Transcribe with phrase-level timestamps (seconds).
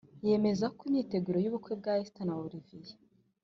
[0.27, 2.89] yemezako imyiteguro y’ubukwe bwa esther na olivier